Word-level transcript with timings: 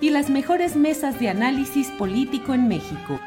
y 0.00 0.10
las 0.10 0.30
mejores 0.30 0.76
mesas 0.76 1.18
de 1.20 1.28
análisis 1.28 1.88
político 1.92 2.54
en 2.54 2.68
México. 2.68 3.20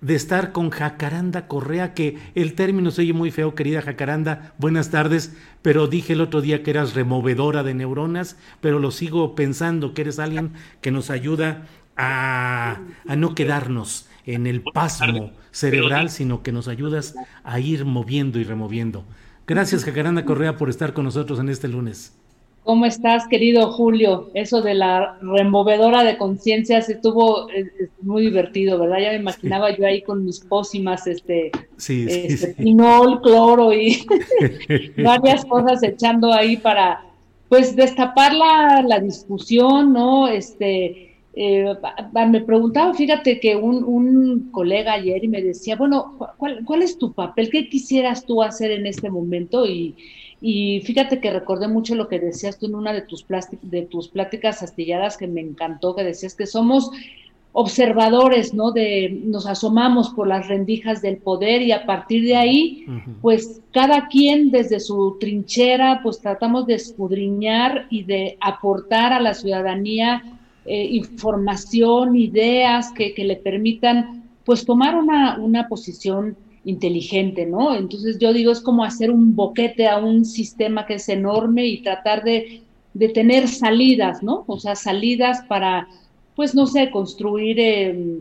de 0.00 0.16
estar 0.16 0.50
con 0.50 0.70
Jacaranda 0.70 1.46
Correa, 1.46 1.94
que 1.94 2.18
el 2.34 2.54
término 2.54 2.90
se 2.90 3.02
oye 3.02 3.12
muy 3.12 3.30
feo, 3.30 3.54
querida 3.54 3.82
Jacaranda, 3.82 4.52
buenas 4.58 4.90
tardes, 4.90 5.36
pero 5.62 5.86
dije 5.86 6.14
el 6.14 6.20
otro 6.20 6.40
día 6.40 6.64
que 6.64 6.72
eras 6.72 6.94
removedora 6.94 7.62
de 7.62 7.72
neuronas, 7.72 8.36
pero 8.60 8.80
lo 8.80 8.90
sigo 8.90 9.36
pensando, 9.36 9.94
que 9.94 10.02
eres 10.02 10.18
alguien 10.18 10.54
que 10.80 10.90
nos 10.90 11.08
ayuda 11.08 11.68
a, 11.96 12.80
a 13.06 13.14
no 13.14 13.36
quedarnos 13.36 14.08
en 14.26 14.48
el 14.48 14.62
pasmo 14.62 15.30
cerebral, 15.52 16.10
sino 16.10 16.42
que 16.42 16.50
nos 16.50 16.66
ayudas 16.66 17.14
a 17.44 17.60
ir 17.60 17.84
moviendo 17.84 18.40
y 18.40 18.44
removiendo. 18.44 19.04
Gracias, 19.46 19.84
Jacaranda 19.84 20.24
Correa, 20.24 20.56
por 20.56 20.68
estar 20.68 20.94
con 20.94 21.04
nosotros 21.04 21.38
en 21.38 21.48
este 21.48 21.68
lunes. 21.68 22.12
¿Cómo 22.64 22.86
estás, 22.86 23.26
querido 23.26 23.72
Julio? 23.72 24.30
Eso 24.34 24.62
de 24.62 24.74
la 24.74 25.18
removedora 25.20 26.04
de 26.04 26.16
conciencia 26.16 26.80
se 26.80 26.94
tuvo 26.94 27.48
es, 27.50 27.66
es 27.80 27.90
muy 28.02 28.22
divertido, 28.22 28.78
¿verdad? 28.78 28.98
Ya 29.00 29.10
me 29.10 29.16
imaginaba 29.16 29.76
yo 29.76 29.84
ahí 29.84 30.02
con 30.02 30.24
mis 30.24 30.38
pócimas, 30.38 31.08
este, 31.08 31.50
Sí, 31.76 32.08
sí, 32.08 32.26
este, 32.28 32.54
sí. 32.54 32.62
pinol, 32.62 33.20
cloro 33.20 33.72
y 33.72 34.06
varias 35.02 35.44
cosas 35.44 35.82
echando 35.82 36.32
ahí 36.32 36.56
para, 36.56 37.04
pues, 37.48 37.74
destapar 37.74 38.32
la, 38.32 38.84
la 38.86 39.00
discusión, 39.00 39.92
¿no? 39.92 40.28
Este, 40.28 41.16
eh, 41.34 41.74
me 42.28 42.42
preguntaba, 42.42 42.94
fíjate 42.94 43.40
que 43.40 43.56
un, 43.56 43.82
un, 43.82 44.50
colega 44.52 44.92
ayer 44.92 45.24
y 45.24 45.28
me 45.28 45.42
decía, 45.42 45.74
bueno, 45.74 46.16
¿cuál, 46.36 46.64
¿cuál 46.64 46.82
es 46.82 46.96
tu 46.96 47.12
papel? 47.12 47.50
¿Qué 47.50 47.68
quisieras 47.68 48.24
tú 48.24 48.40
hacer 48.40 48.70
en 48.70 48.86
este 48.86 49.10
momento? 49.10 49.66
Y, 49.66 49.96
y 50.42 50.80
fíjate 50.80 51.20
que 51.20 51.30
recordé 51.30 51.68
mucho 51.68 51.94
lo 51.94 52.08
que 52.08 52.18
decías 52.18 52.58
tú 52.58 52.66
en 52.66 52.74
una 52.74 52.92
de 52.92 53.02
tus, 53.02 53.24
de 53.62 53.82
tus 53.82 54.08
pláticas 54.08 54.62
astilladas 54.62 55.16
que 55.16 55.28
me 55.28 55.40
encantó, 55.40 55.94
que 55.94 56.02
decías 56.02 56.34
que 56.34 56.46
somos 56.46 56.90
observadores, 57.52 58.52
¿no? 58.52 58.72
De 58.72 59.20
nos 59.24 59.46
asomamos 59.46 60.10
por 60.10 60.26
las 60.26 60.48
rendijas 60.48 61.00
del 61.00 61.18
poder 61.18 61.62
y 61.62 61.70
a 61.70 61.86
partir 61.86 62.24
de 62.24 62.34
ahí, 62.34 62.84
uh 62.88 62.90
-huh. 62.90 63.14
pues 63.20 63.60
cada 63.72 64.08
quien 64.08 64.50
desde 64.50 64.80
su 64.80 65.16
trinchera, 65.20 66.00
pues 66.02 66.20
tratamos 66.20 66.66
de 66.66 66.74
escudriñar 66.74 67.86
y 67.90 68.02
de 68.02 68.36
aportar 68.40 69.12
a 69.12 69.20
la 69.20 69.34
ciudadanía 69.34 70.22
eh, 70.64 70.86
información, 70.90 72.16
ideas 72.16 72.90
que, 72.92 73.14
que, 73.14 73.24
le 73.24 73.36
permitan, 73.36 74.24
pues 74.44 74.64
tomar 74.64 74.96
una, 74.96 75.36
una 75.38 75.68
posición 75.68 76.36
inteligente, 76.64 77.46
¿no? 77.46 77.74
Entonces 77.74 78.18
yo 78.18 78.32
digo, 78.32 78.52
es 78.52 78.60
como 78.60 78.84
hacer 78.84 79.10
un 79.10 79.34
boquete 79.34 79.88
a 79.88 79.98
un 79.98 80.24
sistema 80.24 80.86
que 80.86 80.94
es 80.94 81.08
enorme 81.08 81.66
y 81.66 81.82
tratar 81.82 82.22
de, 82.22 82.62
de 82.94 83.08
tener 83.08 83.48
salidas, 83.48 84.22
¿no? 84.22 84.44
O 84.46 84.58
sea, 84.58 84.74
salidas 84.76 85.42
para 85.48 85.88
pues 86.34 86.54
no 86.54 86.66
sé, 86.66 86.90
construir 86.90 87.58
eh, 87.60 88.18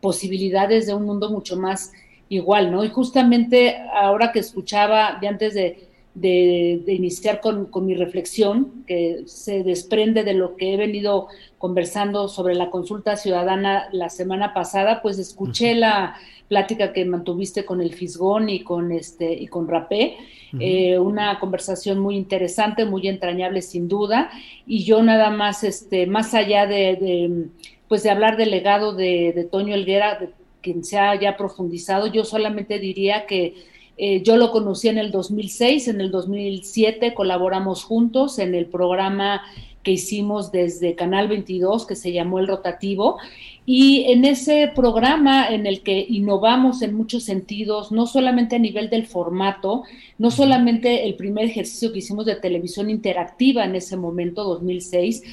posibilidades 0.00 0.86
de 0.86 0.94
un 0.94 1.04
mundo 1.04 1.30
mucho 1.30 1.56
más 1.56 1.92
igual, 2.28 2.72
¿no? 2.72 2.84
Y 2.84 2.88
justamente 2.88 3.76
ahora 3.94 4.32
que 4.32 4.40
escuchaba, 4.40 5.18
de 5.20 5.28
antes 5.28 5.54
de, 5.54 5.88
de, 6.14 6.82
de 6.84 6.92
iniciar 6.94 7.40
con, 7.40 7.66
con, 7.66 7.86
mi 7.86 7.94
reflexión, 7.94 8.84
que 8.86 9.22
se 9.26 9.62
desprende 9.62 10.24
de 10.24 10.34
lo 10.34 10.56
que 10.56 10.74
he 10.74 10.76
venido 10.76 11.28
conversando 11.58 12.28
sobre 12.28 12.54
la 12.54 12.70
consulta 12.70 13.16
ciudadana 13.16 13.88
la 13.92 14.08
semana 14.08 14.54
pasada, 14.54 15.02
pues 15.02 15.18
escuché 15.18 15.72
uh 15.72 15.76
-huh. 15.76 16.14
Plática 16.48 16.92
que 16.92 17.04
mantuviste 17.04 17.64
con 17.64 17.80
el 17.80 17.92
Fisgón 17.92 18.48
y 18.48 18.60
con 18.60 18.92
este 18.92 19.32
y 19.32 19.46
con 19.46 19.68
Rapé, 19.68 20.16
uh 20.52 20.56
-huh. 20.56 20.60
eh, 20.60 20.98
una 20.98 21.38
conversación 21.38 21.98
muy 21.98 22.16
interesante, 22.16 22.84
muy 22.84 23.08
entrañable 23.08 23.62
sin 23.62 23.88
duda, 23.88 24.30
y 24.66 24.84
yo 24.84 25.02
nada 25.02 25.30
más, 25.30 25.64
este, 25.64 26.06
más 26.06 26.34
allá 26.34 26.66
de, 26.66 26.96
de 26.96 27.46
pues 27.88 28.02
de 28.02 28.10
hablar 28.10 28.36
del 28.36 28.50
legado 28.50 28.92
de, 28.92 29.32
de 29.34 29.44
Toño 29.44 29.74
Elguera, 29.74 30.18
de 30.18 30.30
quien 30.60 30.82
se 30.82 30.98
ha 30.98 31.14
ya 31.18 31.36
profundizado, 31.36 32.08
yo 32.08 32.24
solamente 32.24 32.78
diría 32.80 33.26
que 33.26 33.54
eh, 33.98 34.22
yo 34.22 34.36
lo 34.36 34.50
conocí 34.50 34.88
en 34.88 34.98
el 34.98 35.10
2006, 35.10 35.88
en 35.88 36.00
el 36.00 36.10
2007 36.10 37.14
colaboramos 37.14 37.84
juntos 37.84 38.38
en 38.38 38.54
el 38.54 38.66
programa 38.66 39.42
que 39.82 39.92
hicimos 39.92 40.50
desde 40.52 40.96
Canal 40.96 41.28
22, 41.28 41.86
que 41.86 41.94
se 41.94 42.12
llamó 42.12 42.40
El 42.40 42.48
Rotativo, 42.48 43.18
y 43.66 44.04
en 44.12 44.24
ese 44.24 44.70
programa 44.74 45.48
en 45.48 45.66
el 45.66 45.82
que 45.82 46.06
innovamos 46.08 46.82
en 46.82 46.94
muchos 46.94 47.24
sentidos, 47.24 47.90
no 47.90 48.06
solamente 48.06 48.54
a 48.54 48.60
nivel 48.60 48.88
del 48.88 49.06
formato, 49.06 49.82
no 50.18 50.30
solamente 50.30 51.04
el 51.04 51.16
primer 51.16 51.46
ejercicio 51.46 51.92
que 51.92 51.98
hicimos 51.98 52.26
de 52.26 52.36
televisión 52.36 52.88
interactiva 52.88 53.64
en 53.64 53.74
ese 53.74 53.96
momento, 53.96 54.44
2006, 54.44 55.24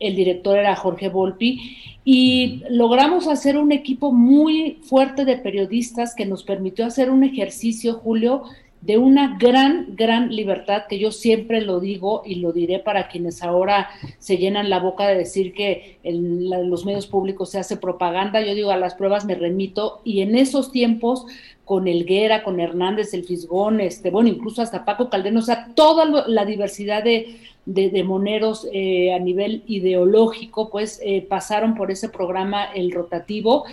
el 0.00 0.16
director 0.16 0.58
era 0.58 0.74
Jorge 0.74 1.08
Volpi, 1.08 1.76
y 2.04 2.62
logramos 2.70 3.28
hacer 3.28 3.56
un 3.56 3.70
equipo 3.70 4.12
muy 4.12 4.78
fuerte 4.82 5.24
de 5.24 5.38
periodistas 5.38 6.14
que 6.14 6.26
nos 6.26 6.42
permitió 6.42 6.86
hacer 6.86 7.10
un 7.10 7.22
ejercicio, 7.22 7.94
Julio, 7.94 8.42
de 8.80 8.98
una 8.98 9.36
gran, 9.38 9.96
gran 9.96 10.34
libertad, 10.34 10.84
que 10.88 10.98
yo 10.98 11.10
siempre 11.10 11.60
lo 11.60 11.80
digo 11.80 12.22
y 12.24 12.36
lo 12.36 12.52
diré 12.52 12.78
para 12.78 13.08
quienes 13.08 13.42
ahora 13.42 13.88
se 14.18 14.36
llenan 14.36 14.70
la 14.70 14.78
boca 14.78 15.08
de 15.08 15.16
decir 15.16 15.54
que 15.54 15.98
en 16.04 16.48
los 16.70 16.84
medios 16.84 17.06
públicos 17.06 17.50
se 17.50 17.58
hace 17.58 17.76
propaganda, 17.76 18.40
yo 18.40 18.54
digo 18.54 18.70
a 18.70 18.76
las 18.76 18.94
pruebas 18.94 19.24
me 19.24 19.34
remito, 19.34 20.00
y 20.04 20.20
en 20.20 20.36
esos 20.36 20.70
tiempos 20.70 21.26
con 21.64 21.88
Elguera, 21.88 22.44
con 22.44 22.60
Hernández, 22.60 23.12
el 23.12 23.24
Fisgón, 23.24 23.80
este, 23.80 24.10
bueno, 24.10 24.28
incluso 24.28 24.62
hasta 24.62 24.84
Paco 24.84 25.10
Calderón, 25.10 25.38
o 25.38 25.42
sea, 25.42 25.72
toda 25.74 26.24
la 26.28 26.44
diversidad 26.44 27.02
de, 27.02 27.38
de, 27.64 27.90
de 27.90 28.04
moneros 28.04 28.68
eh, 28.72 29.12
a 29.12 29.18
nivel 29.18 29.64
ideológico, 29.66 30.70
pues 30.70 31.00
eh, 31.02 31.22
pasaron 31.22 31.74
por 31.74 31.90
ese 31.90 32.08
programa 32.08 32.66
el 32.66 32.92
rotativo, 32.92 33.64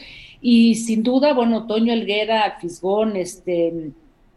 y 0.41 0.75
sin 0.75 1.03
duda, 1.03 1.33
bueno, 1.33 1.67
Toño 1.67 1.94
Elguera, 1.94 2.57
Fisgón, 2.59 3.15
este 3.15 3.91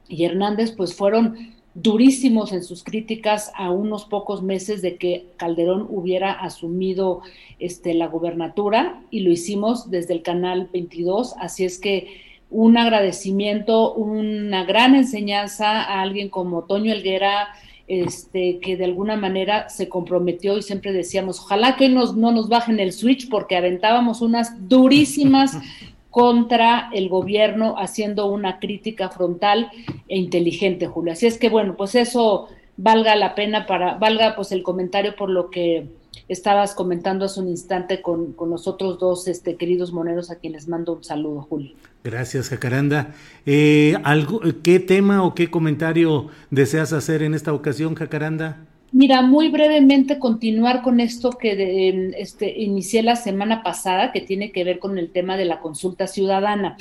y 0.08 0.25
Hernández 0.25 0.73
pues 0.73 0.94
fueron 0.94 1.56
durísimos 1.76 2.53
en 2.53 2.64
sus 2.64 2.82
críticas 2.82 3.53
a 3.55 3.70
unos 3.70 4.06
pocos 4.06 4.43
meses 4.43 4.81
de 4.81 4.97
que 4.97 5.26
Calderón 5.37 5.87
hubiera 5.91 6.32
asumido 6.32 7.20
este, 7.58 7.93
la 7.93 8.06
gobernatura 8.06 9.03
y 9.11 9.20
lo 9.20 9.31
hicimos 9.31 9.91
desde 9.91 10.14
el 10.14 10.23
canal 10.23 10.70
22, 10.73 11.35
así 11.38 11.64
es 11.64 11.79
que 11.79 12.25
un 12.49 12.79
agradecimiento, 12.79 13.93
una 13.93 14.64
gran 14.64 14.94
enseñanza 14.94 15.82
a 15.82 16.00
alguien 16.00 16.31
como 16.31 16.64
Toño 16.64 16.93
Elguera, 16.93 17.49
este, 17.88 18.58
que 18.61 18.76
de 18.76 18.85
alguna 18.85 19.17
manera 19.17 19.69
se 19.69 19.88
comprometió 19.88 20.56
y 20.56 20.62
siempre 20.62 20.93
decíamos, 20.93 21.41
ojalá 21.41 21.76
que 21.76 21.88
nos, 21.88 22.17
no 22.17 22.32
nos 22.32 22.49
bajen 22.49 22.81
el 22.81 22.93
switch 22.93 23.29
porque 23.29 23.56
aventábamos 23.56 24.23
unas 24.23 24.69
durísimas 24.69 25.58
contra 26.16 26.88
el 26.94 27.10
gobierno 27.10 27.74
haciendo 27.76 28.24
una 28.24 28.58
crítica 28.58 29.10
frontal 29.10 29.70
e 30.08 30.16
inteligente, 30.16 30.86
Julio. 30.86 31.12
Así 31.12 31.26
es 31.26 31.36
que, 31.36 31.50
bueno, 31.50 31.76
pues 31.76 31.94
eso 31.94 32.48
valga 32.78 33.14
la 33.16 33.34
pena 33.34 33.66
para, 33.66 33.98
valga 33.98 34.34
pues 34.34 34.50
el 34.50 34.62
comentario 34.62 35.14
por 35.14 35.28
lo 35.28 35.50
que 35.50 35.90
estabas 36.26 36.74
comentando 36.74 37.26
hace 37.26 37.38
un 37.38 37.48
instante 37.48 38.00
con, 38.00 38.32
con 38.32 38.48
los 38.48 38.66
otros 38.66 38.98
dos 38.98 39.28
este, 39.28 39.56
queridos 39.56 39.92
moneros 39.92 40.30
a 40.30 40.36
quienes 40.36 40.68
mando 40.68 40.94
un 40.94 41.04
saludo, 41.04 41.42
Julio. 41.42 41.74
Gracias, 42.02 42.48
Jacaranda. 42.48 43.12
Eh, 43.44 43.94
¿algo, 44.02 44.40
¿Qué 44.62 44.80
tema 44.80 45.22
o 45.22 45.34
qué 45.34 45.50
comentario 45.50 46.28
deseas 46.50 46.94
hacer 46.94 47.22
en 47.22 47.34
esta 47.34 47.52
ocasión, 47.52 47.94
Jacaranda? 47.94 48.64
Mira, 48.92 49.22
muy 49.22 49.48
brevemente 49.48 50.18
continuar 50.18 50.82
con 50.82 51.00
esto 51.00 51.30
que 51.30 51.56
de, 51.56 52.14
este, 52.18 52.58
inicié 52.60 53.02
la 53.02 53.16
semana 53.16 53.62
pasada, 53.62 54.12
que 54.12 54.20
tiene 54.20 54.52
que 54.52 54.64
ver 54.64 54.78
con 54.78 54.98
el 54.98 55.10
tema 55.10 55.36
de 55.36 55.44
la 55.44 55.60
consulta 55.60 56.06
ciudadana. 56.06 56.76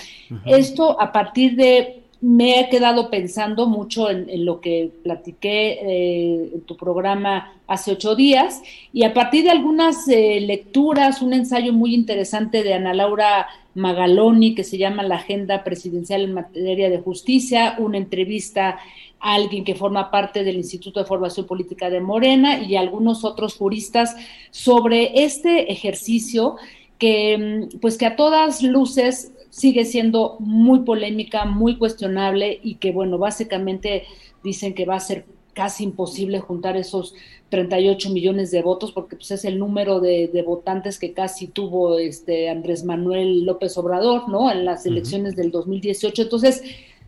Esto 0.46 1.02
a 1.02 1.12
partir 1.12 1.56
de 1.56 2.04
me 2.22 2.60
he 2.60 2.70
quedado 2.70 3.10
pensando 3.12 3.68
mucho 3.68 4.10
en, 4.10 4.46
lo 4.46 4.60
que 4.60 4.90
platiqué 5.04 5.80
eh, 5.82 6.52
en 6.56 6.62
tu 6.62 6.76
programa 6.76 7.54
hace 7.68 7.92
ocho 7.92 8.16
días 8.16 8.62
y 8.94 9.04
a 9.04 9.14
partir 9.14 9.44
de 9.44 9.52
algunas 9.52 10.08
eh, 10.08 10.40
lecturas, 10.42 11.22
un 11.22 11.34
ensayo 11.34 11.74
muy 11.74 11.94
interesante 11.94 12.64
de 12.64 12.74
Ana 12.74 12.94
Laura 12.94 13.48
Magaloni 13.76 14.56
que 14.56 14.64
se 14.64 14.78
llama 14.78 15.04
La 15.04 15.16
Agenda 15.16 15.64
Presidencial 15.64 16.22
en 16.22 16.34
Materia 16.34 16.90
de 16.90 17.00
Justicia, 17.00 17.76
una 17.78 17.98
entrevista 17.98 18.80
alguien 19.34 19.64
que 19.64 19.74
forma 19.74 20.12
parte 20.12 20.44
del 20.44 20.58
Instituto 20.58 21.00
de 21.00 21.08
Formación 21.08 21.48
Política 21.48 21.90
de 21.90 22.00
Morena 22.00 22.62
y 22.62 22.76
algunos 22.76 23.26
otros 23.26 23.56
juristas 23.56 24.16
sobre 24.52 25.24
este 25.24 25.72
ejercicio 25.72 26.58
que 27.00 27.70
mm, 27.74 27.80
pues 27.80 27.98
que 27.98 28.06
a 28.06 28.16
todas 28.16 28.62
luces 28.62 29.32
sigue 29.50 29.86
siendo 29.86 30.36
muy 30.40 30.80
polémica, 30.82 31.46
muy 31.46 31.78
cuestionable 31.78 32.60
y 32.62 32.76
que, 32.76 32.92
bueno, 32.92 33.18
básicamente 33.18 34.04
dicen 34.44 34.74
que 34.74 34.86
va 34.86 34.96
a 34.96 35.00
ser 35.00 35.26
casi 35.54 35.86
imposible 35.86 36.42
juntar 36.42 36.76
esos 36.76 37.16
38 37.50 38.10
millones 38.10 38.52
de 38.52 38.62
votos 38.62 38.92
porque 38.92 39.16
pues, 39.16 39.32
es 39.32 39.46
el 39.46 39.58
número 39.58 40.02
de, 40.02 40.44
votantes 40.46 41.00
que 41.00 41.14
casi 41.14 41.48
tuvo 41.48 41.98
este 41.98 42.50
Andrés 42.50 42.84
Manuel 42.84 43.46
López 43.46 43.78
Obrador, 43.78 44.28
¿no? 44.28 44.52
En 44.52 44.66
las 44.66 44.86
elecciones 44.86 45.38
del 45.38 45.52
2018. 45.52 46.24
Entonces, 46.24 46.62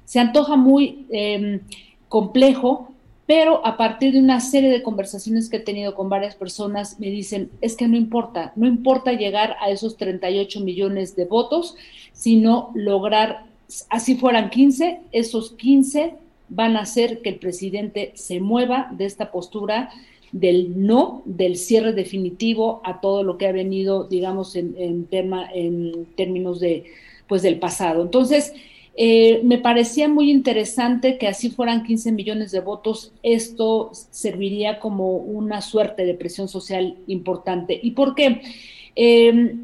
se 0.05 0.19
antoja 0.19 0.55
muy 0.55 1.05
em, 1.09 1.59
complejo, 2.09 2.93
pero 3.25 3.65
a 3.65 3.75
partir 3.75 4.13
de 4.13 4.19
una 4.19 4.39
serie 4.39 4.69
de 4.69 4.81
conversaciones 4.81 5.49
que 5.49 5.57
he 5.57 5.61
tenido 5.61 5.95
con 5.95 6.09
varias 6.09 6.35
personas, 6.35 6.99
me 6.99 7.09
dicen, 7.09 7.51
es 7.59 7.75
que 7.75 7.87
no 7.87 7.97
importa, 7.97 8.53
no 8.55 8.67
importa 8.67 9.11
llegar 9.11 9.57
a 9.59 9.69
esos 9.69 9.97
38 9.97 10.61
millones 10.61 11.15
de 11.15 11.25
votos, 11.25 11.75
sino 12.13 12.71
lograr, 12.73 13.45
así 13.89 14.15
fueran 14.15 14.49
15, 14.49 15.01
esos 15.11 15.51
15 15.51 16.15
van 16.49 16.77
a 16.77 16.81
hacer 16.81 17.21
que 17.21 17.29
el 17.29 17.35
presidente 17.35 18.13
se 18.15 18.39
mueva 18.39 18.89
de 18.91 19.05
esta 19.05 19.31
postura 19.31 19.89
del 20.31 20.85
no, 20.85 21.21
del 21.25 21.57
cierre 21.57 21.93
definitivo 21.93 22.81
a 22.83 23.01
todo 23.01 23.23
lo 23.23 23.37
que 23.37 23.47
ha 23.47 23.51
venido, 23.51 24.05
digamos, 24.05 24.55
en, 24.55 25.05
tema, 25.05 25.49
en 25.53 26.05
términos 26.15 26.59
de, 26.59 26.85
pues, 27.27 27.41
del 27.41 27.59
pasado. 27.59 28.01
Entonces, 28.01 28.53
eh, 28.99 29.41
me 29.43 29.59
parecía 29.59 30.09
muy 30.09 30.31
interesante 30.31 31.19
que 31.19 31.27
así 31.27 31.51
fueran 31.51 31.83
15 31.83 32.11
millones 32.11 32.51
de 32.51 32.61
votos, 32.61 33.13
esto 33.21 33.91
serviría 33.93 34.79
como 34.79 35.17
una 35.17 35.61
suerte 35.61 36.03
de 36.03 36.15
presión 36.15 36.47
social 36.47 36.97
importante. 37.05 37.79
¿Y 37.81 37.91
por 37.91 38.15
qué? 38.15 38.41
Eh, 38.95 39.55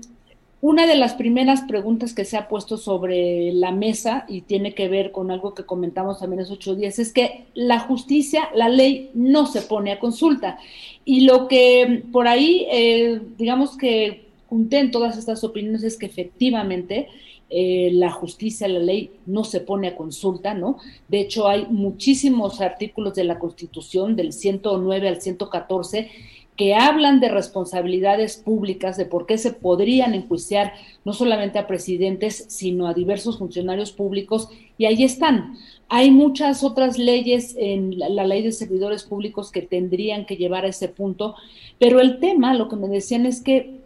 una 0.61 0.85
de 0.87 0.95
las 0.95 1.15
primeras 1.15 1.63
preguntas 1.63 2.13
que 2.13 2.23
se 2.23 2.37
ha 2.37 2.47
puesto 2.47 2.77
sobre 2.77 3.51
la 3.51 3.71
mesa 3.71 4.25
y 4.29 4.41
tiene 4.41 4.73
que 4.73 4.87
ver 4.87 5.11
con 5.11 5.31
algo 5.31 5.55
que 5.55 5.65
comentamos 5.65 6.19
también 6.19 6.43
hace 6.43 6.53
ocho 6.53 6.75
días 6.75 6.99
es 6.99 7.11
que 7.11 7.47
la 7.55 7.79
justicia, 7.79 8.47
la 8.55 8.69
ley 8.69 9.09
no 9.13 9.45
se 9.45 9.63
pone 9.63 9.91
a 9.91 9.99
consulta. 9.99 10.59
Y 11.03 11.21
lo 11.21 11.47
que 11.47 12.03
por 12.13 12.27
ahí, 12.27 12.65
eh, 12.71 13.19
digamos 13.37 13.75
que 13.77 14.27
junté 14.47 14.77
en 14.79 14.91
todas 14.91 15.17
estas 15.17 15.43
opiniones 15.43 15.83
es 15.83 15.97
que 15.97 16.05
efectivamente 16.05 17.09
eh, 17.49 17.91
la 17.93 18.11
justicia, 18.11 18.67
la 18.67 18.79
ley 18.79 19.11
no 19.25 19.43
se 19.43 19.59
pone 19.59 19.87
a 19.87 19.95
consulta, 19.95 20.53
¿no? 20.53 20.77
De 21.07 21.19
hecho, 21.19 21.47
hay 21.47 21.67
muchísimos 21.69 22.61
artículos 22.61 23.13
de 23.13 23.25
la 23.25 23.37
Constitución, 23.37 24.15
del 24.15 24.33
109 24.33 25.07
al 25.07 25.21
114, 25.21 26.09
que 26.55 26.75
hablan 26.75 27.19
de 27.19 27.29
responsabilidades 27.29 28.37
públicas, 28.37 28.97
de 28.97 29.05
por 29.05 29.25
qué 29.25 29.37
se 29.37 29.53
podrían 29.53 30.13
enjuiciar 30.13 30.73
no 31.03 31.13
solamente 31.13 31.57
a 31.57 31.67
presidentes, 31.67 32.45
sino 32.49 32.87
a 32.87 32.93
diversos 32.93 33.39
funcionarios 33.39 33.91
públicos, 33.91 34.49
y 34.77 34.85
ahí 34.85 35.03
están. 35.03 35.57
Hay 35.89 36.11
muchas 36.11 36.63
otras 36.63 36.97
leyes 36.97 37.55
en 37.57 37.97
la, 37.97 38.25
ley 38.25 38.41
de 38.41 38.51
servidores 38.51 39.03
públicos 39.03 39.51
que 39.51 39.61
tendrían 39.61 40.25
que 40.25 40.37
llevar 40.37 40.65
a 40.65 40.69
ese 40.69 40.89
punto, 40.89 41.35
pero 41.79 41.99
el 41.99 42.19
tema, 42.19 42.53
lo 42.53 42.69
que 42.69 42.75
me 42.75 42.87
decían 42.87 43.25
es 43.25 43.41
que 43.41 43.79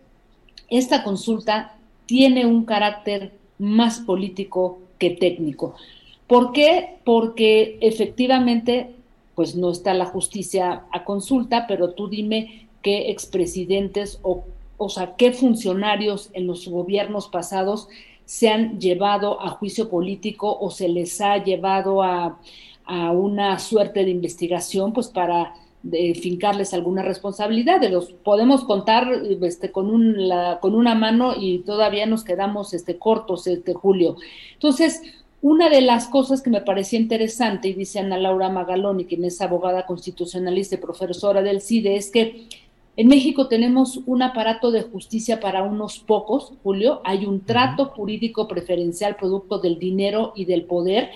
esta 0.69 1.03
consulta 1.03 1.77
tiene 2.05 2.45
un 2.45 2.65
carácter 2.65 3.31
más 3.59 3.99
político 3.99 4.79
que 4.97 5.11
técnico. 5.11 5.75
¿Por 6.27 6.51
qué? 6.51 6.97
Porque 7.03 7.77
efectivamente 7.81 8.93
pues 9.35 9.55
no 9.55 9.69
está 9.69 9.93
la 9.93 10.05
justicia 10.05 10.85
a 10.91 11.03
consulta, 11.03 11.67
pero 11.67 11.91
tú 11.91 12.07
dime 12.07 12.67
qué 12.81 13.11
expresidentes 13.11 14.19
o, 14.23 14.45
o 14.77 14.89
sea, 14.89 15.15
qué 15.15 15.31
funcionarios 15.31 16.31
en 16.33 16.47
los 16.47 16.67
gobiernos 16.67 17.27
pasados 17.27 17.87
se 18.25 18.49
han 18.49 18.79
llevado 18.79 19.39
a 19.39 19.49
juicio 19.49 19.89
político 19.89 20.57
o 20.59 20.71
se 20.71 20.89
les 20.89 21.21
ha 21.21 21.37
llevado 21.37 22.01
a, 22.01 22.39
a 22.85 23.11
una 23.11 23.59
suerte 23.59 24.03
de 24.03 24.11
investigación, 24.11 24.91
pues 24.91 25.07
para 25.07 25.53
de 25.83 26.15
fincarles 26.15 26.73
alguna 26.73 27.01
responsabilidad. 27.01 27.79
De 27.79 27.89
los 27.89 28.11
podemos 28.11 28.63
contar 28.63 29.09
este, 29.41 29.71
con, 29.71 29.89
un, 29.89 30.27
la, 30.27 30.59
con 30.59 30.75
una 30.75 30.95
mano 30.95 31.33
y 31.39 31.59
todavía 31.59 32.05
nos 32.05 32.23
quedamos 32.23 32.73
este, 32.73 32.97
cortos, 32.97 33.47
este 33.47 33.73
Julio. 33.73 34.17
Entonces, 34.53 35.01
una 35.41 35.69
de 35.69 35.81
las 35.81 36.07
cosas 36.07 36.41
que 36.41 36.49
me 36.49 36.61
parecía 36.61 36.99
interesante, 36.99 37.69
y 37.69 37.73
dice 37.73 37.99
Ana 37.99 38.17
Laura 38.17 38.49
Magaloni, 38.49 39.05
quien 39.05 39.23
es 39.23 39.39
abogada 39.41 39.85
constitucionalista 39.85 40.75
y 40.75 40.79
profesora 40.79 41.41
del 41.41 41.61
CIDE, 41.61 41.95
es 41.95 42.09
que 42.09 42.47
en 42.97 43.07
México 43.07 43.47
tenemos 43.47 43.99
un 44.07 44.23
aparato 44.23 44.71
de 44.71 44.81
justicia 44.81 45.39
para 45.39 45.61
unos 45.61 45.99
pocos, 45.99 46.53
Julio. 46.63 47.01
Hay 47.03 47.27
un 47.27 47.41
trato 47.41 47.85
jurídico 47.85 48.47
preferencial 48.47 49.15
producto 49.15 49.59
del 49.59 49.77
dinero 49.77 50.33
y 50.35 50.45
del 50.45 50.63
poder 50.63 51.11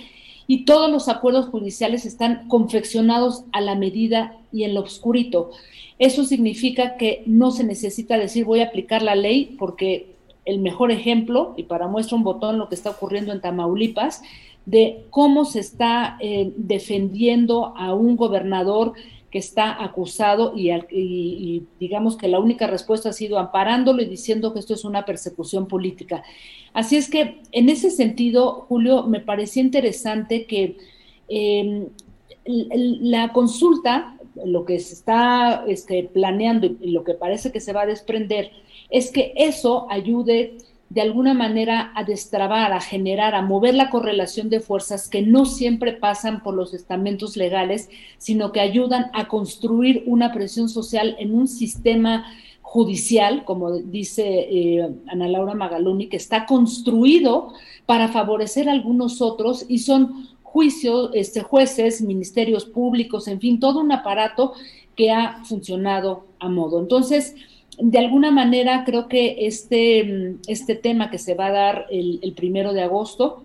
y 0.52 0.66
todos 0.66 0.92
los 0.92 1.08
acuerdos 1.08 1.46
judiciales 1.46 2.06
están 2.06 2.50
confeccionados 2.50 3.46
a 3.54 3.62
la 3.62 3.74
medida 3.74 4.36
y 4.52 4.66
en 4.66 4.74
lo 4.74 4.82
obscurito. 4.82 5.52
Eso 5.98 6.26
significa 6.26 6.98
que 6.98 7.24
no 7.26 7.52
se 7.52 7.64
necesita 7.64 8.18
decir 8.18 8.44
voy 8.44 8.60
a 8.60 8.66
aplicar 8.66 9.02
la 9.02 9.16
ley 9.16 9.56
porque 9.58 10.18
el 10.44 10.60
mejor 10.60 10.92
ejemplo, 10.92 11.54
y 11.56 11.64
para 11.64 11.88
muestra 11.88 12.18
un 12.18 12.26
botón 12.26 12.58
lo 12.58 12.68
que 12.68 12.76
está 12.76 12.90
ocurriendo 12.90 13.32
en 13.32 13.40
Tamaulipas, 13.40 14.24
de 14.66 15.06
cómo 15.10 15.46
se 15.46 15.62
está 15.62 16.18
eh, 16.20 16.52
defendiendo 16.58 17.74
a 17.78 17.94
un 17.94 18.18
gobernador 18.18 18.92
que 19.32 19.40
está 19.40 19.82
acusado 19.82 20.54
y, 20.56 21.64
digamos 21.80 22.18
que 22.18 22.28
la 22.28 22.40
única 22.40 22.68
respuesta 22.68 23.10
ha 23.10 23.14
sido 23.14 23.40
amparándolo 23.40 24.02
y 24.02 24.06
diciendo 24.06 24.54
que 24.54 24.60
esto 24.60 24.74
es 24.74 24.84
una 24.84 25.06
persecución 25.06 25.68
política. 25.68 26.22
Así 26.74 26.98
es 26.98 27.10
que 27.10 27.42
en 27.54 27.70
ese 27.70 27.92
sentido, 27.92 28.66
Julio, 28.68 29.04
me 29.04 29.22
parecía 29.22 29.64
interesante 29.64 30.46
que 30.46 30.78
em, 31.30 31.88
la 32.46 33.32
consulta, 33.32 34.18
lo 34.44 34.66
que 34.66 34.80
se 34.80 34.96
está 34.96 35.64
este, 35.66 36.04
planeando 36.04 36.68
y 36.82 36.92
lo 36.92 37.06
que 37.06 37.14
parece 37.14 37.54
que 37.54 37.62
se 37.62 37.72
va 37.72 37.84
a 37.84 37.86
desprender, 37.86 38.52
es 38.90 39.12
que 39.12 39.34
eso 39.38 39.88
ayude 39.90 40.58
de 40.92 41.00
alguna 41.00 41.34
manera 41.34 41.94
a 41.96 42.04
destrabar, 42.04 42.74
a 42.74 42.82
generar, 42.82 43.34
a 43.34 43.42
mover 43.42 43.76
la 43.76 43.90
correlación 43.90 44.50
de 44.50 44.60
fuerzas 44.60 45.08
que 45.08 45.22
no 45.22 45.46
siempre 45.46 45.94
pasan 45.94 46.44
por 46.44 46.54
los 46.54 46.74
estamentos 46.74 47.38
legales, 47.38 47.90
sino 48.18 48.52
que 48.52 48.60
ayudan 48.60 49.10
a 49.14 49.30
construir 49.30 50.04
una 50.06 50.34
presión 50.34 50.68
social 50.68 51.16
en 51.18 51.34
un 51.34 51.48
sistema 51.48 52.26
judicial, 52.62 53.46
como 53.46 53.72
dice 53.72 54.24
eh, 54.26 54.90
Ana 55.08 55.30
Laura 55.30 55.54
Magaloni, 55.54 56.10
que 56.10 56.18
está 56.18 56.46
construido 56.46 57.54
para 57.86 58.10
favorecer 58.10 58.68
a 58.68 58.74
algunos 58.74 59.22
otros 59.22 59.66
y 59.70 59.80
son 59.80 60.28
juicios, 60.44 61.12
este, 61.14 61.40
jueces, 61.40 62.02
ministerios 62.02 62.66
públicos, 62.66 63.30
en 63.30 63.40
fin, 63.40 63.62
todo 63.62 63.80
un 63.80 63.94
aparato 63.94 64.52
que 64.98 65.10
ha 65.10 65.42
funcionado 65.46 66.26
a 66.40 66.50
modo. 66.50 66.82
Entonces, 66.82 67.34
de 67.82 67.98
alguna 67.98 68.32
manera 68.32 68.84
creo 68.86 69.08
que 69.08 69.48
este, 69.48 70.36
este 70.48 70.76
tema 70.76 71.10
que 71.10 71.18
se 71.18 71.34
va 71.34 71.48
a 71.48 71.52
dar 71.52 71.88
el, 71.90 72.34
primero 72.36 72.74
de 72.74 72.82
agosto 72.84 73.44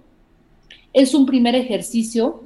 es 0.92 1.14
un 1.14 1.26
primer 1.26 1.54
ejercicio 1.54 2.42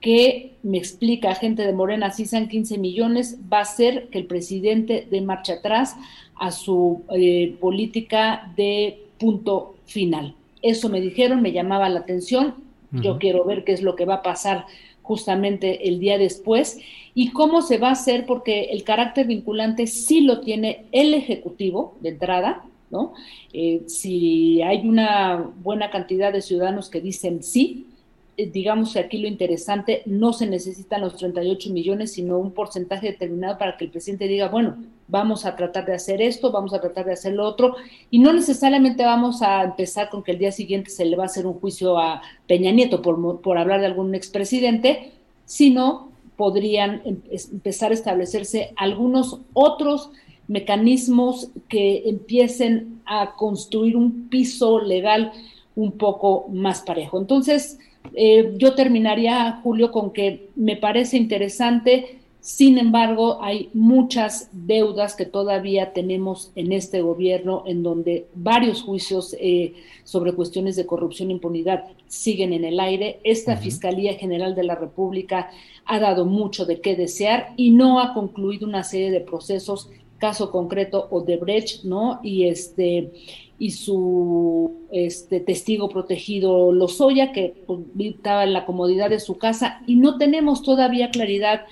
que 0.00 0.54
me 0.62 0.78
explica 0.78 1.34
gente 1.34 1.66
de 1.66 1.72
Morena, 1.72 2.10
si 2.10 2.26
sean 2.26 2.48
15 2.48 2.78
millones, 2.78 3.38
va 3.52 3.60
a 3.60 3.64
ser 3.64 4.08
que 4.08 4.18
el 4.18 4.26
presidente 4.26 5.06
dé 5.10 5.20
marcha 5.20 5.54
atrás 5.54 5.96
a 6.36 6.50
su 6.50 7.02
eh, 7.14 7.56
política 7.60 8.52
de 8.56 9.02
punto 9.18 9.76
final. 9.84 10.34
Eso 10.62 10.88
me 10.88 11.00
dijeron, 11.00 11.42
me 11.42 11.52
llamaba 11.52 11.88
la 11.88 12.00
atención. 12.00 12.54
Yo 12.92 13.18
quiero 13.18 13.44
ver 13.44 13.62
qué 13.62 13.72
es 13.72 13.82
lo 13.82 13.94
que 13.94 14.04
va 14.04 14.14
a 14.14 14.22
pasar 14.22 14.66
justamente 15.10 15.88
el 15.88 15.98
día 15.98 16.18
después 16.18 16.78
y 17.16 17.32
cómo 17.32 17.62
se 17.62 17.78
va 17.78 17.88
a 17.88 17.98
hacer 17.98 18.26
porque 18.26 18.66
el 18.70 18.84
carácter 18.84 19.26
vinculante 19.26 19.88
sí 19.88 20.20
lo 20.20 20.40
tiene 20.40 20.84
el 20.92 21.14
Ejecutivo 21.14 21.96
de 22.00 22.10
entrada, 22.10 22.62
¿no? 22.90 23.12
Eh, 23.52 23.82
si 23.88 24.62
hay 24.62 24.86
una 24.86 25.50
buena 25.64 25.90
cantidad 25.90 26.32
de 26.32 26.42
ciudadanos 26.42 26.90
que 26.90 27.00
dicen 27.00 27.42
sí, 27.42 27.88
eh, 28.36 28.48
digamos 28.48 28.92
que 28.92 29.00
aquí 29.00 29.18
lo 29.18 29.26
interesante, 29.26 30.02
no 30.06 30.32
se 30.32 30.46
necesitan 30.46 31.00
los 31.00 31.16
38 31.16 31.70
millones, 31.70 32.12
sino 32.12 32.38
un 32.38 32.52
porcentaje 32.52 33.08
determinado 33.08 33.58
para 33.58 33.76
que 33.76 33.86
el 33.86 33.90
presidente 33.90 34.28
diga, 34.28 34.46
bueno, 34.46 34.76
vamos 35.10 35.44
a 35.44 35.56
tratar 35.56 35.86
de 35.86 35.94
hacer 35.94 36.22
esto, 36.22 36.52
vamos 36.52 36.72
a 36.72 36.80
tratar 36.80 37.06
de 37.06 37.12
hacer 37.12 37.34
lo 37.34 37.46
otro, 37.46 37.76
y 38.10 38.18
no 38.18 38.32
necesariamente 38.32 39.04
vamos 39.04 39.42
a 39.42 39.62
empezar 39.62 40.08
con 40.08 40.22
que 40.22 40.32
el 40.32 40.38
día 40.38 40.52
siguiente 40.52 40.90
se 40.90 41.04
le 41.04 41.16
va 41.16 41.24
a 41.24 41.26
hacer 41.26 41.46
un 41.46 41.54
juicio 41.54 41.98
a 41.98 42.22
Peña 42.46 42.70
Nieto 42.70 43.02
por, 43.02 43.40
por 43.40 43.58
hablar 43.58 43.80
de 43.80 43.86
algún 43.86 44.14
expresidente, 44.14 45.12
sino 45.44 46.10
podrían 46.36 47.02
em, 47.04 47.18
empezar 47.30 47.90
a 47.90 47.94
establecerse 47.94 48.72
algunos 48.76 49.40
otros 49.52 50.10
mecanismos 50.48 51.50
que 51.68 52.08
empiecen 52.08 53.02
a 53.04 53.34
construir 53.36 53.96
un 53.96 54.28
piso 54.28 54.80
legal 54.80 55.32
un 55.76 55.92
poco 55.92 56.46
más 56.48 56.80
parejo. 56.80 57.18
Entonces, 57.18 57.78
eh, 58.14 58.54
yo 58.56 58.74
terminaría, 58.74 59.60
Julio, 59.62 59.92
con 59.92 60.12
que 60.12 60.48
me 60.56 60.76
parece 60.76 61.16
interesante, 61.16 62.19
sin 62.40 62.78
embargo, 62.78 63.42
hay 63.42 63.68
muchas 63.74 64.48
deudas 64.52 65.14
que 65.14 65.26
todavía 65.26 65.92
tenemos 65.92 66.52
en 66.54 66.72
este 66.72 67.02
gobierno, 67.02 67.64
en 67.66 67.82
donde 67.82 68.28
varios 68.34 68.82
juicios 68.82 69.36
eh, 69.38 69.74
sobre 70.04 70.32
cuestiones 70.32 70.76
de 70.76 70.86
corrupción 70.86 71.28
e 71.28 71.34
impunidad 71.34 71.84
siguen 72.08 72.52
en 72.52 72.64
el 72.64 72.80
aire. 72.80 73.20
Esta 73.24 73.56
Fiscalía 73.56 74.14
General 74.14 74.54
de 74.54 74.64
la 74.64 74.74
República 74.74 75.50
ha 75.84 75.98
dado 75.98 76.24
mucho 76.24 76.64
de 76.64 76.80
qué 76.80 76.96
desear 76.96 77.52
y 77.56 77.72
no 77.72 78.00
ha 78.00 78.14
concluido 78.14 78.66
una 78.66 78.84
serie 78.84 79.10
de 79.10 79.20
procesos 79.20 79.90
caso 80.18 80.50
concreto 80.50 81.08
Odebrecht, 81.10 81.84
¿no? 81.84 82.20
Y 82.22 82.44
este 82.44 83.10
y 83.58 83.72
su 83.72 84.86
este, 84.90 85.38
testigo 85.40 85.90
protegido 85.90 86.72
Lozoya, 86.72 87.32
que 87.32 87.62
pues, 87.66 87.80
estaba 87.98 88.44
en 88.44 88.54
la 88.54 88.64
comodidad 88.64 89.10
de 89.10 89.20
su 89.20 89.36
casa, 89.36 89.82
y 89.86 89.96
no 89.96 90.16
tenemos 90.16 90.62
todavía 90.62 91.10
claridad 91.10 91.66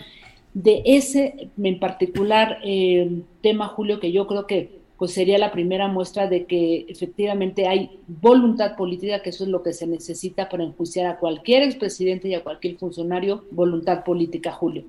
de 0.55 0.83
ese 0.85 1.51
en 1.63 1.79
particular 1.79 2.59
eh, 2.65 3.23
tema, 3.43 3.69
Julio, 3.69 4.01
que 4.01 4.13
yo 4.13 4.27
creo 4.27 4.47
que 4.47 4.79
pues 4.99 5.13
sería 5.13 5.39
la 5.39 5.53
primera 5.53 5.87
muestra 5.87 6.27
de 6.27 6.47
que 6.47 6.87
efectivamente 6.89 7.69
hay 7.69 8.01
voluntad 8.09 8.75
política, 8.75 9.23
que 9.23 9.31
eso 9.31 9.45
es 9.45 9.51
lo 9.51 9.63
que 9.63 9.73
se 9.73 9.87
necesita 9.87 10.49
para 10.49 10.65
enjuiciar 10.65 11.07
a 11.07 11.19
cualquier 11.19 11.63
expresidente 11.63 12.29
y 12.29 12.35
a 12.35 12.43
cualquier 12.43 12.77
funcionario, 12.79 13.45
voluntad 13.53 14.03
política, 14.03 14.51
Julio. 14.51 14.83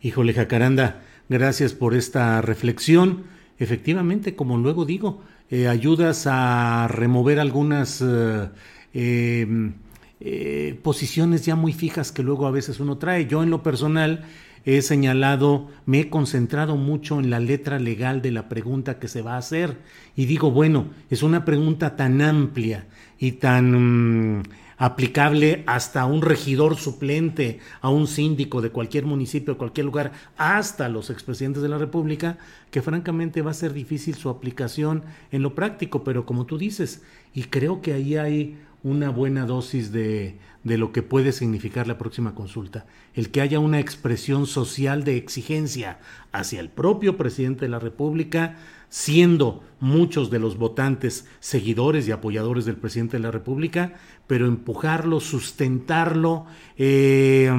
Híjole, 0.00 0.32
Jacaranda, 0.32 1.02
Gracias 1.32 1.72
por 1.72 1.94
esta 1.94 2.42
reflexión. 2.42 3.24
Efectivamente, 3.58 4.34
como 4.34 4.58
luego 4.58 4.84
digo, 4.84 5.22
eh, 5.50 5.66
ayudas 5.66 6.26
a 6.26 6.88
remover 6.88 7.40
algunas 7.40 8.04
eh, 8.04 8.50
em, 8.92 9.72
posiciones 10.82 11.46
ya 11.46 11.56
muy 11.56 11.72
fijas 11.72 12.12
que 12.12 12.22
luego 12.22 12.46
a 12.46 12.50
veces 12.50 12.80
uno 12.80 12.98
trae. 12.98 13.26
Yo 13.26 13.42
en 13.42 13.48
lo 13.48 13.62
personal 13.62 14.24
he 14.64 14.82
señalado, 14.82 15.68
me 15.86 16.00
he 16.00 16.10
concentrado 16.10 16.76
mucho 16.76 17.18
en 17.18 17.30
la 17.30 17.40
letra 17.40 17.78
legal 17.78 18.22
de 18.22 18.32
la 18.32 18.48
pregunta 18.48 18.98
que 18.98 19.08
se 19.08 19.22
va 19.22 19.34
a 19.34 19.38
hacer. 19.38 19.78
Y 20.16 20.26
digo, 20.26 20.50
bueno, 20.50 20.86
es 21.10 21.22
una 21.22 21.44
pregunta 21.44 21.96
tan 21.96 22.20
amplia 22.20 22.86
y 23.18 23.32
tan... 23.32 24.38
Mm, 24.38 24.42
aplicable 24.82 25.62
hasta 25.66 26.04
un 26.06 26.22
regidor 26.22 26.74
suplente, 26.74 27.60
a 27.82 27.88
un 27.88 28.08
síndico 28.08 28.60
de 28.60 28.70
cualquier 28.70 29.06
municipio, 29.06 29.56
cualquier 29.56 29.86
lugar, 29.86 30.10
hasta 30.36 30.88
los 30.88 31.08
expresidentes 31.08 31.62
de 31.62 31.68
la 31.68 31.78
República, 31.78 32.36
que 32.72 32.82
francamente 32.82 33.42
va 33.42 33.52
a 33.52 33.54
ser 33.54 33.74
difícil 33.74 34.16
su 34.16 34.28
aplicación 34.28 35.04
en 35.30 35.42
lo 35.42 35.54
práctico, 35.54 36.02
pero 36.02 36.26
como 36.26 36.46
tú 36.46 36.58
dices, 36.58 37.00
y 37.32 37.44
creo 37.44 37.80
que 37.80 37.92
ahí 37.92 38.16
hay 38.16 38.58
una 38.82 39.10
buena 39.10 39.46
dosis 39.46 39.92
de, 39.92 40.38
de 40.64 40.78
lo 40.78 40.92
que 40.92 41.02
puede 41.02 41.32
significar 41.32 41.86
la 41.86 41.98
próxima 41.98 42.34
consulta, 42.34 42.86
el 43.14 43.30
que 43.30 43.40
haya 43.40 43.58
una 43.58 43.80
expresión 43.80 44.46
social 44.46 45.04
de 45.04 45.16
exigencia 45.16 45.98
hacia 46.30 46.60
el 46.60 46.68
propio 46.68 47.16
presidente 47.16 47.64
de 47.64 47.70
la 47.70 47.78
República, 47.78 48.56
siendo 48.88 49.64
muchos 49.80 50.30
de 50.30 50.38
los 50.38 50.58
votantes 50.58 51.26
seguidores 51.40 52.06
y 52.06 52.12
apoyadores 52.12 52.64
del 52.64 52.76
presidente 52.76 53.16
de 53.16 53.22
la 53.22 53.30
República, 53.30 53.94
pero 54.26 54.46
empujarlo, 54.46 55.20
sustentarlo, 55.20 56.46
eh, 56.76 57.50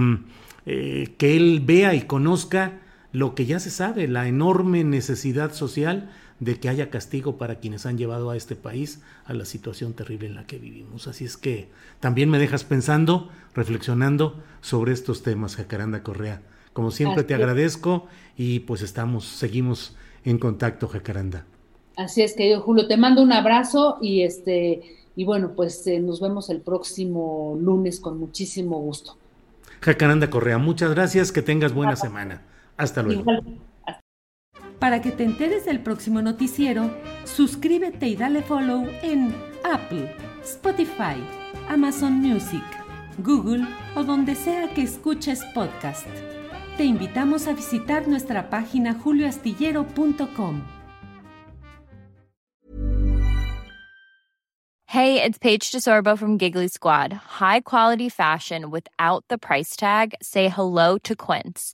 eh, 0.65 1.13
que 1.17 1.35
él 1.35 1.61
vea 1.65 1.93
y 1.95 2.03
conozca 2.03 2.79
lo 3.13 3.35
que 3.35 3.45
ya 3.45 3.59
se 3.59 3.69
sabe, 3.69 4.07
la 4.07 4.27
enorme 4.27 4.83
necesidad 4.83 5.53
social 5.53 6.09
de 6.39 6.59
que 6.59 6.67
haya 6.67 6.89
castigo 6.89 7.37
para 7.37 7.59
quienes 7.59 7.85
han 7.85 7.97
llevado 7.97 8.31
a 8.31 8.35
este 8.35 8.55
país 8.55 9.01
a 9.25 9.33
la 9.33 9.45
situación 9.45 9.93
terrible 9.93 10.27
en 10.27 10.35
la 10.35 10.45
que 10.45 10.57
vivimos. 10.57 11.07
Así 11.07 11.23
es 11.23 11.37
que 11.37 11.69
también 11.99 12.29
me 12.29 12.39
dejas 12.39 12.63
pensando, 12.63 13.29
reflexionando 13.53 14.41
sobre 14.61 14.91
estos 14.91 15.23
temas, 15.23 15.55
Jacaranda 15.55 16.03
Correa. 16.03 16.41
Como 16.73 16.89
siempre 16.89 17.23
te 17.23 17.35
agradezco 17.35 18.07
y 18.35 18.61
pues 18.61 18.81
estamos, 18.81 19.25
seguimos 19.25 19.95
en 20.25 20.39
contacto, 20.39 20.87
Jacaranda. 20.87 21.45
Así 21.95 22.23
es, 22.23 22.33
querido 22.33 22.61
Julio, 22.61 22.87
te 22.87 22.97
mando 22.97 23.21
un 23.21 23.31
abrazo 23.31 23.99
y 24.01 24.23
este 24.23 24.81
y 25.15 25.25
bueno, 25.25 25.51
pues 25.55 25.85
eh, 25.85 25.99
nos 25.99 26.19
vemos 26.19 26.49
el 26.49 26.61
próximo 26.61 27.55
lunes 27.61 27.99
con 27.99 28.17
muchísimo 28.17 28.79
gusto. 28.79 29.15
Jacaranda 29.81 30.31
Correa, 30.31 30.57
muchas 30.57 30.89
gracias, 30.89 31.31
que 31.31 31.43
tengas 31.43 31.73
buena 31.73 31.95
semana. 31.95 32.41
Hasta 32.77 33.01
luego. 33.01 33.25
Para 34.79 35.01
que 35.01 35.11
te 35.11 35.23
enteres 35.23 35.65
del 35.65 35.79
próximo 35.81 36.21
noticiero, 36.21 36.91
suscríbete 37.23 38.07
y 38.07 38.15
dale 38.15 38.41
follow 38.41 38.85
en 39.01 39.33
Apple, 39.63 40.13
Spotify, 40.43 41.15
Amazon 41.69 42.13
Music, 42.13 42.63
Google 43.19 43.65
o 43.95 44.03
donde 44.03 44.35
sea 44.35 44.73
que 44.73 44.81
escuches 44.81 45.41
podcast. 45.53 46.07
Te 46.75 46.83
invitamos 46.83 47.47
a 47.47 47.53
visitar 47.53 48.07
nuestra 48.07 48.49
página 48.49 48.93
julioastillero.com. 48.95 50.63
Hey, 54.87 55.23
it's 55.23 55.39
Paige 55.39 55.71
DeSorbo 55.71 56.17
from 56.17 56.37
Giggly 56.37 56.67
Squad. 56.67 57.13
High 57.13 57.61
quality 57.61 58.09
fashion 58.09 58.69
without 58.69 59.23
the 59.27 59.39
price 59.39 59.75
tag. 59.75 60.13
Say 60.21 60.49
hello 60.49 60.99
to 60.99 61.15
Quince. 61.15 61.73